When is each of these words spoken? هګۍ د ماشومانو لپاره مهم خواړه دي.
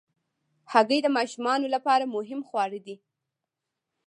هګۍ 0.71 0.99
د 1.03 1.07
ماشومانو 1.17 1.65
لپاره 1.75 2.11
مهم 2.15 2.41
خواړه 2.47 2.79
دي. 2.85 2.95